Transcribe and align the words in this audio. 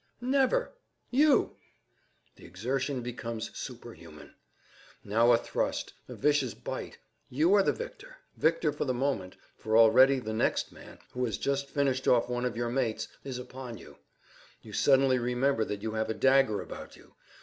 I?—Never! 0.19 0.73
you! 1.11 1.57
The 2.35 2.43
exertion 2.43 3.03
becomes 3.03 3.55
superhuman. 3.55 4.33
Now 5.03 5.31
a 5.31 5.37
thrust, 5.37 5.93
a 6.09 6.15
vicious 6.15 6.55
bite, 6.55 6.97
and 7.29 7.37
you 7.37 7.53
are 7.53 7.61
the 7.61 7.71
victor. 7.71 8.17
Victor 8.35 8.71
for 8.71 8.83
the 8.85 8.95
moment, 8.95 9.35
for 9.57 9.77
already 9.77 10.17
the 10.17 10.33
next 10.33 10.71
man, 10.71 10.97
who 11.11 11.23
has 11.25 11.37
just 11.37 11.69
finished 11.69 12.07
off 12.07 12.29
one 12.29 12.45
of 12.45 12.57
your 12.57 12.69
mates, 12.69 13.09
is 13.23 13.37
upon 13.37 13.77
you—. 13.77 13.99
You 14.63 14.73
suddenly 14.73 15.19
remember 15.19 15.63
that 15.65 15.83
you 15.83 15.91
have 15.91 16.09
a 16.09 16.15
dagger 16.15 16.61
about 16.63 16.95
you. 16.97 17.13